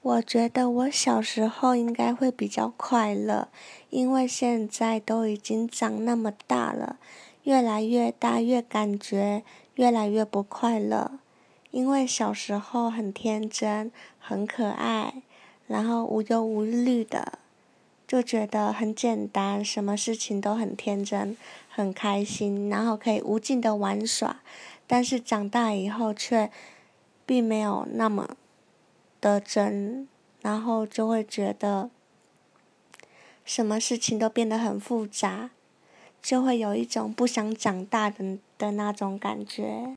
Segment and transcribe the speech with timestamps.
[0.00, 3.48] 我觉得我小时候应该会比较快乐，
[3.90, 6.98] 因为现在都已经长那么大了，
[7.42, 9.42] 越来越大，越感觉
[9.74, 11.18] 越来越不快乐。
[11.72, 15.22] 因为小时候很天真，很可爱，
[15.66, 17.40] 然后无忧无虑的，
[18.06, 21.36] 就觉得很简单，什么事情都很天真，
[21.68, 24.40] 很开心，然后可以无尽的玩耍。
[24.86, 26.50] 但是长大以后却
[27.26, 28.36] 并没有那么。
[29.20, 30.06] 的真，
[30.42, 31.90] 然后就会觉得
[33.44, 35.50] 什么事情都变得很复杂，
[36.20, 39.96] 就会有一种不想长大的的那种感觉。